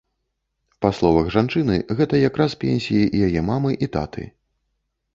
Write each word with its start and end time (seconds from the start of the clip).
Па 0.85 0.89
словах 0.99 1.25
жанчыны, 1.35 1.75
гэта 2.01 2.23
якраз 2.29 2.57
пенсіі 2.65 3.13
яе 3.29 3.47
мамы 3.55 3.71
і 3.85 3.95
таты. 3.99 4.23